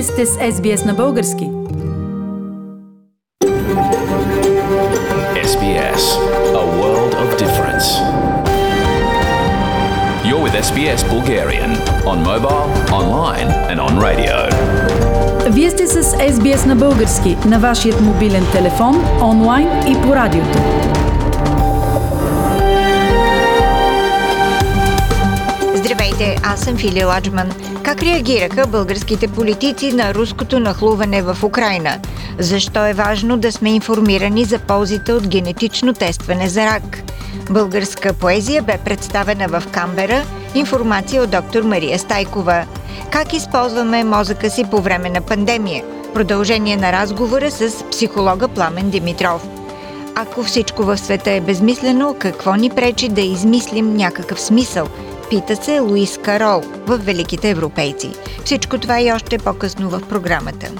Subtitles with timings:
[0.00, 1.44] Вие сте с SBS на български.
[5.44, 6.02] SBS,
[6.62, 7.86] a world of difference.
[10.24, 11.70] You're with SBS Bulgarian
[12.12, 12.62] on mobile,
[13.00, 14.36] online and on radio.
[15.50, 20.58] Вие сте с SBS на български на вашият мобилен телефон, онлайн и по радиото.
[26.20, 27.52] Здравейте, аз съм Фили Ладжман.
[27.82, 31.98] Как реагираха българските политици на руското нахлуване в Украина?
[32.38, 37.02] Защо е важно да сме информирани за ползите от генетично тестване за рак?
[37.50, 40.24] Българска поезия бе представена в Камбера.
[40.54, 42.66] Информация от доктор Мария Стайкова.
[43.10, 45.84] Как използваме мозъка си по време на пандемия?
[46.14, 49.48] Продължение на разговора с психолога Пламен Димитров.
[50.14, 54.88] Ако всичко в света е безмислено, какво ни пречи да измислим някакъв смисъл–
[55.30, 58.10] Пита се Луис Карол в Великите европейци.
[58.44, 60.72] Всичко това и още по-късно в програмата.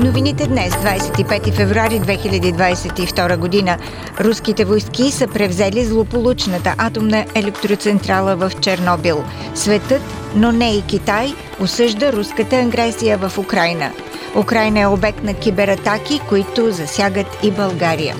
[0.00, 3.78] новините днес, 25 февруари 2022 година.
[4.20, 9.24] Руските войски са превзели злополучната атомна електроцентрала в Чернобил.
[9.54, 10.02] Светът,
[10.34, 13.90] но не и Китай, осъжда руската агресия в Украина.
[14.36, 18.16] Украина е обект на кибератаки, които засягат и България.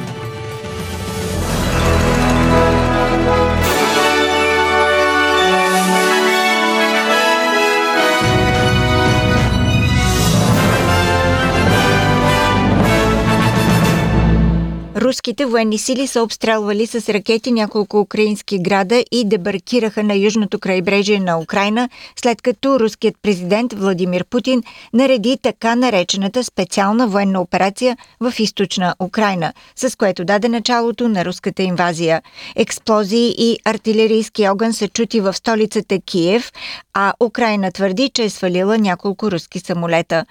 [15.10, 21.20] Руските военни сили са обстрелвали с ракети няколко украински града и дебаркираха на южното крайбрежие
[21.20, 28.34] на Украина, след като руският президент Владимир Путин нареди така наречената специална военна операция в
[28.38, 32.22] източна Украина, с което даде началото на руската инвазия.
[32.56, 36.52] Експлозии и артилерийски огън са чути в столицата Киев,
[36.94, 40.24] а Украина твърди, че е свалила няколко руски самолета.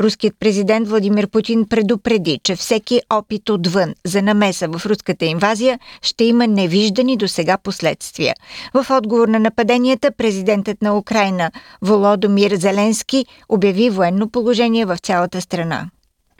[0.00, 6.24] Руският президент Владимир Путин предупреди, че всеки опит отвън за намеса в руската инвазия ще
[6.24, 8.34] има невиждани до сега последствия.
[8.74, 11.50] В отговор на нападенията, президентът на Украина
[11.82, 15.90] Володомир Зеленски обяви военно положение в цялата страна.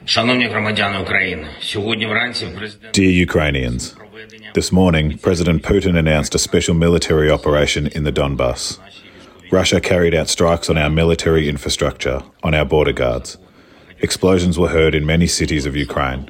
[0.07, 3.95] Шановні громадяни України, сьогодні вранці президент Dear Ukrainians,
[4.55, 8.63] this morning President Putin announced a special military operation in the Donbas.
[9.61, 13.29] Russia carried out strikes on our military infrastructure, on our border guards.
[14.07, 16.23] Explosions were heard in many cities of Ukraine.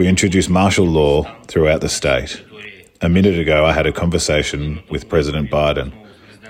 [0.00, 1.16] We introduced martial law
[1.50, 2.30] throughout the state.
[3.02, 4.60] A minute ago, I had a conversation
[4.92, 5.88] with President Biden.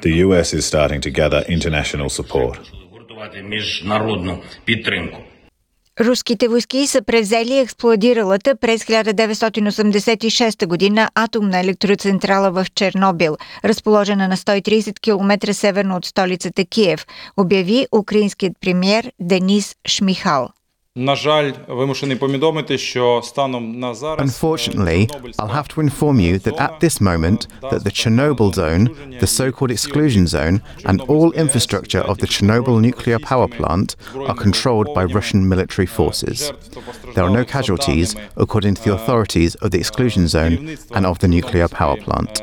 [0.02, 2.60] The US is starting to gather international support.
[6.00, 15.00] Руските войски са превзели експлодиралата през 1986 година атомна електроцентрала в Чернобил, разположена на 130
[15.00, 17.06] км северно от столицата Киев,
[17.36, 20.48] обяви украинският премьер Денис Шмихал.
[24.18, 25.08] Unfortunately,
[25.38, 29.70] I'll have to inform you that at this moment that the Chernobyl zone, the so-called
[29.70, 35.48] exclusion zone, and all infrastructure of the Chernobyl nuclear power plant are controlled by Russian
[35.48, 36.50] military forces.
[37.14, 41.28] There are no casualties according to the authorities of the exclusion zone and of the
[41.28, 42.42] nuclear power plant.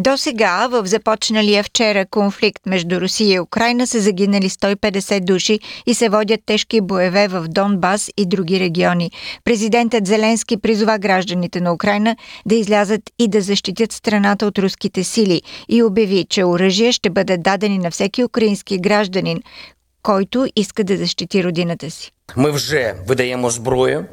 [0.00, 5.94] До сега в започналия вчера конфликт между Русия и Украина са загинали 150 души и
[5.94, 9.10] се водят тежки боеве в Донбас и други региони.
[9.44, 12.16] Президентът Зеленски призова гражданите на Украина
[12.46, 17.36] да излязат и да защитят страната от руските сили и обяви, че оръжие ще бъде
[17.36, 19.42] дадени на всеки украински гражданин,
[20.02, 22.12] който иска да защити родината си.
[22.36, 24.04] Ми вже видаємо зброю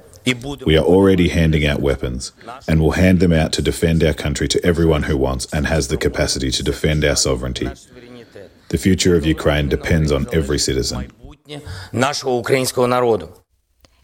[0.66, 2.32] We are already handing out weapons
[2.68, 5.88] and will hand them out to defend our country to everyone who wants and has
[5.88, 7.70] the capacity to defend our sovereignty.
[8.70, 11.12] The future of Ukraine depends on every citizen.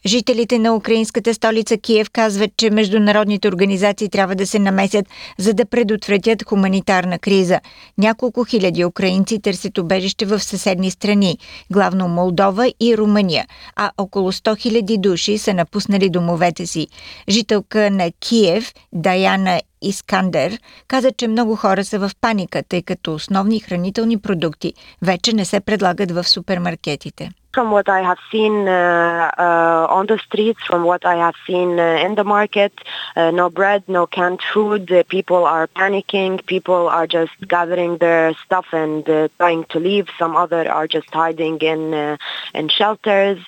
[0.06, 5.06] Жителите на украинската столица Киев казват, че международните организации трябва да се намесят,
[5.38, 7.60] за да предотвратят хуманитарна криза.
[7.98, 11.38] Няколко хиляди украинци търсят убежище в съседни страни,
[11.72, 13.46] главно Молдова и Румъния,
[13.76, 16.88] а около 100 хиляди души са напуснали домовете си.
[17.30, 20.52] Жителка на Киев, Даяна Искандер,
[20.88, 25.60] каза, че много хора са в паника, тъй като основни хранителни продукти вече не се
[25.60, 27.32] предлагат в супермаркетите.
[27.54, 31.70] From what I have seen uh, uh, on the streets, from what I have seen
[31.80, 32.74] uh, in the market,
[33.18, 34.84] uh, no bread, no canned food.
[34.90, 36.32] Uh, people are panicking.
[36.46, 40.06] People are just gathering their stuff and uh, trying to leave.
[40.22, 42.16] Some other are just hiding in uh,
[42.60, 43.40] in shelters.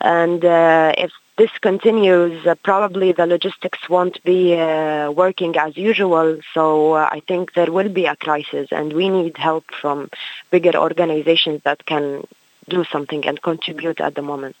[0.00, 6.38] And uh, if this continues, uh, probably the logistics won't be uh, working as usual.
[6.52, 10.10] So uh, I think there will be a crisis, and we need help from
[10.50, 12.26] bigger organizations that can
[12.68, 14.56] do something and contribute at the moment.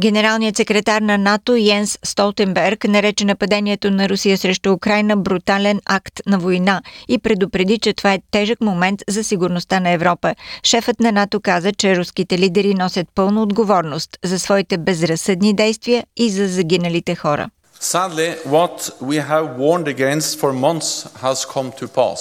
[0.00, 6.38] Генералният секретар на НАТО Йенс Столтенберг нарече нападението на Русия срещу Украина брутален акт на
[6.38, 10.34] война и предупреди, че това е тежък момент за сигурността на Европа.
[10.62, 16.30] Шефът на НАТО каза, че руските лидери носят пълна отговорност за своите безразсъдни действия и
[16.30, 17.50] за загиналите хора.
[17.80, 20.90] Sadly, what we have warned against for months
[21.22, 22.20] has come to pass.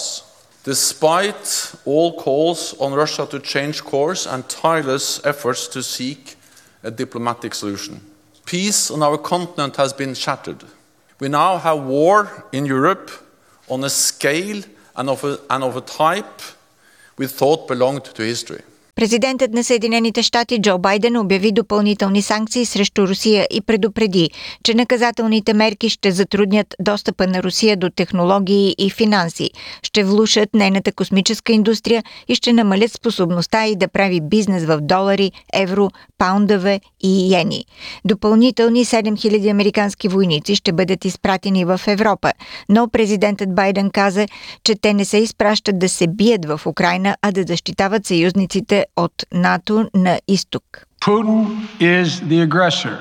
[0.66, 1.46] Despite
[1.86, 6.35] all calls on Russia to change course and tireless efforts to seek
[6.86, 8.00] a diplomatic solution.
[8.46, 10.64] Peace on our continent has been shattered.
[11.20, 13.10] We now have war in Europe
[13.68, 14.62] on a scale
[14.96, 16.42] and of a, and of a type
[17.18, 18.62] we thought belonged to history.
[18.96, 24.30] Президентът на Съединените щати Джо Байден обяви допълнителни санкции срещу Русия и предупреди,
[24.64, 29.50] че наказателните мерки ще затруднят достъпа на Русия до технологии и финанси,
[29.84, 35.32] ще влушат нейната космическа индустрия и ще намалят способността и да прави бизнес в долари,
[35.54, 37.66] евро, паундове и йени.
[38.06, 42.32] Допълнителни 7000 американски войници ще бъдат изпратени в Европа,
[42.70, 44.26] но президентът Байден каза,
[44.64, 49.25] че те не се изпращат да се бият в Украина, а да защитават съюзниците от
[49.33, 50.87] НАТО на изток.
[51.01, 52.99] Putin is the aggressor.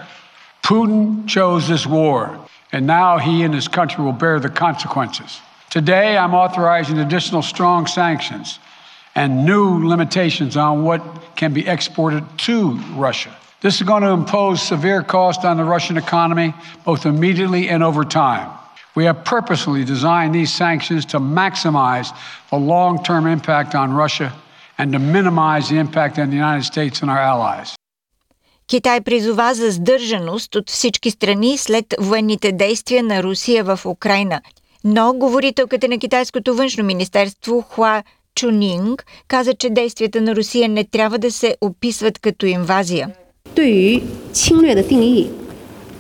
[0.64, 2.38] Putin chose this war,
[2.72, 5.42] and now he and his country will bear the consequences.
[5.70, 8.60] Today, I'm authorizing additional strong sanctions
[9.16, 11.02] and new limitations on what
[11.36, 13.36] can be exported to Russia.
[13.62, 16.54] This is going to impose severe cost on the Russian economy,
[16.86, 18.50] both immediately and over time.
[18.96, 22.16] We have purposely designed these sanctions to maximize
[22.50, 24.34] the long term impact on Russia
[24.78, 27.76] and to minimize the impact on the United States and our allies.
[28.68, 34.42] Китай призова за сдържаност от всички страни след военните действия на Русия в Украина.
[34.84, 38.04] Но говорителката на китайското външно министерство Хуа
[38.36, 43.08] Чунинг каза, че действията на Русия не трябва да се описват като инвазия.
[43.56, 44.02] 对于
[44.34, 45.30] 侵略的定义，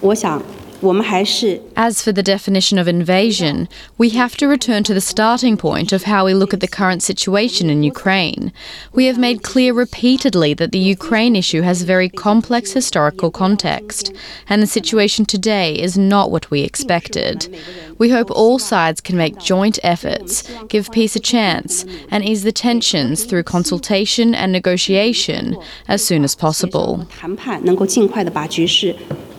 [0.01, 0.41] 我想
[0.83, 3.67] As for the definition of invasion,
[3.97, 7.03] we have to return to the starting point of how we look at the current
[7.03, 8.53] situation in Ukraine.
[8.93, 14.13] We have made clear repeatedly that the Ukraine issue has a very complex historical context,
[14.47, 17.53] and the situation today is not what we expected.
[17.97, 22.53] We hope all sides can make joint efforts, give peace a chance, and ease the
[22.53, 25.57] tensions through consultation and negotiation
[25.89, 27.05] as soon as possible.
[27.09, 28.95] 谈判能够尽快的把局势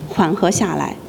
[0.07, 1.04] 缓和下来。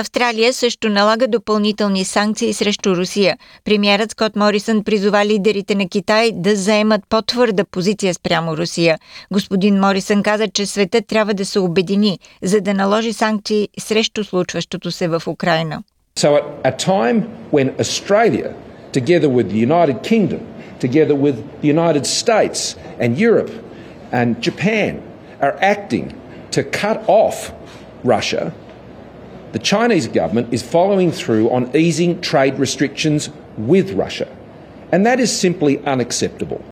[0.00, 3.36] Австралия също налага допълнителни санкции срещу Русия.
[3.64, 8.98] Премьерът Скот Морисън призова лидерите на Китай да заемат по-твърда позиция спрямо Русия.
[9.32, 14.90] Господин Морисън каза, че света трябва да се обедини, за да наложи санкции срещу случващото
[14.90, 15.82] се в Украина.
[16.16, 17.18] So at a time
[17.52, 18.48] when Australia,
[18.92, 20.40] together with the United Kingdom,
[20.86, 22.60] together with the United States
[23.02, 23.52] and Europe
[24.12, 24.92] and Japan
[25.46, 26.06] are acting
[26.54, 27.36] to cut off
[28.14, 28.44] Russia
[29.52, 34.28] the Chinese government is following through on easing trade restrictions with Russia.
[34.92, 36.64] And that is simply unacceptable.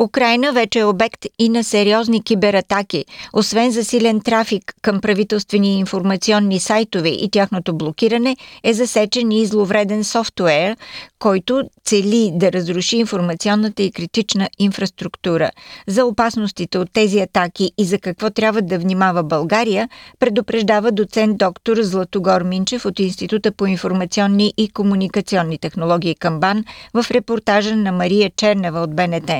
[0.00, 3.04] Украина вече е обект и на сериозни кибератаки.
[3.32, 10.76] Освен засилен трафик към правителствени информационни сайтове и тяхното блокиране, е засечен и зловреден софтуер,
[11.18, 15.50] който цели да разруши информационната и критична инфраструктура.
[15.86, 21.76] За опасностите от тези атаки и за какво трябва да внимава България, предупреждава доцент доктор
[21.80, 28.30] Златогор Минчев от Института по информационни и комуникационни технологии към БАН в репортажа на Мария
[28.36, 29.30] Чернева от БНТ.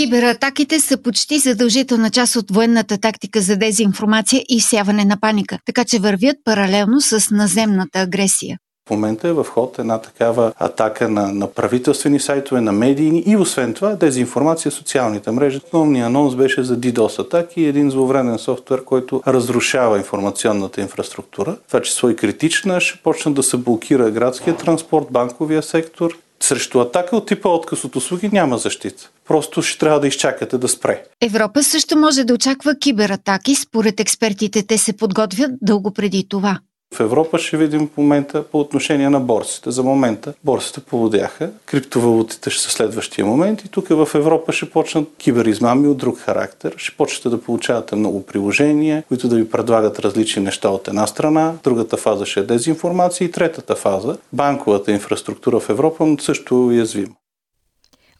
[0.00, 5.84] Кибератаките са почти задължителна част от военната тактика за дезинформация и всяване на паника, така
[5.84, 8.58] че вървят паралелно с наземната агресия.
[8.86, 13.36] В момента е в ход една такава атака на, на правителствени сайтове, на медийни и
[13.36, 15.60] освен това дезинформация в социалните мрежи.
[15.64, 21.56] Основният анонс беше за DDoS атаки и един зловреден софтуер, който разрушава информационната инфраструктура.
[21.66, 26.18] Това число и критична ще почне да се блокира градския транспорт, банковия сектор.
[26.42, 29.10] Срещу атака от типа отказ от услуги няма защита.
[29.28, 31.04] Просто ще трябва да изчакате да спре.
[31.20, 33.54] Европа също може да очаква кибератаки.
[33.54, 36.58] Според експертите те се подготвят дълго преди това.
[36.94, 39.70] В Европа ще видим в момента по отношение на борсите.
[39.70, 45.08] За момента борсите поводяха, криптовалутите ще са следващия момент и тук в Европа ще почнат
[45.18, 46.74] киберизмами от друг характер.
[46.76, 51.54] Ще почнете да получавате много приложения, които да ви предлагат различни неща от една страна.
[51.64, 57.14] Другата фаза ще е дезинформация и третата фаза, банковата инфраструктура в Европа също е уязвима.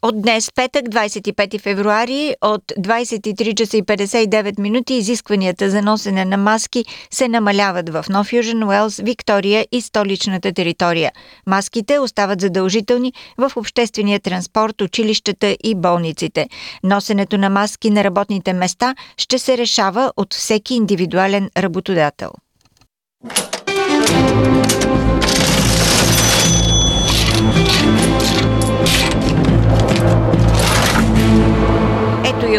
[0.03, 6.37] От днес, петък, 25 февруари, от 23 часа и 59 минути изискванията за носене на
[6.37, 11.13] маски се намаляват в Нов Южен Уелс, Виктория и столичната територия.
[11.47, 16.49] Маските остават задължителни в обществения транспорт, училищата и болниците.
[16.83, 22.31] Носенето на маски на работните места ще се решава от всеки индивидуален работодател.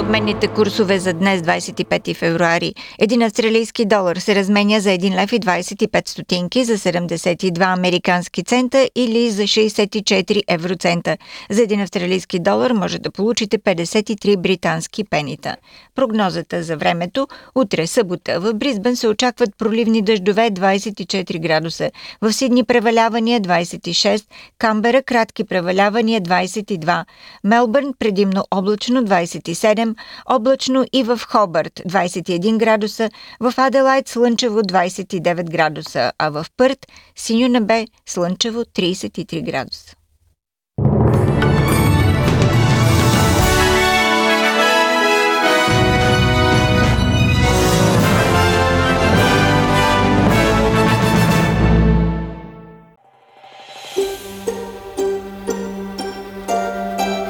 [0.02, 2.74] Обменните курсове за днес, 25 февруари.
[3.00, 8.90] Един австралийски долар се разменя за 1 лев и 25 стотинки, за 72 американски цента
[8.96, 11.18] или за 64 евроцента.
[11.50, 15.56] За един австралийски долар може да получите 53 британски пенита.
[15.96, 21.92] Прогнозата за времето утре събота в Бризбен се очакват проливни дъждове 24 градуса,
[22.22, 24.26] в Сидни превалявания 26,
[24.58, 27.06] Камбера кратки превалявания 22,
[27.44, 29.96] Мелбърн предимно облачно 27, 27,
[30.26, 37.48] облачно и в Хобърт 21 градуса, в Аделайт слънчево 29 градуса, а в Пърт синьо
[37.48, 39.96] небе слънчево 33 градуса.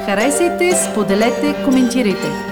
[0.06, 2.51] Харесайте, споделете, коментирайте.